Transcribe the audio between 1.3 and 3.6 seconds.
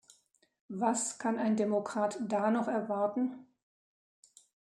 ein Demokrat da noch erwarten?